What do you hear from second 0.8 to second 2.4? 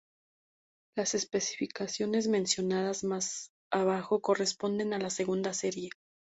Las especificaciones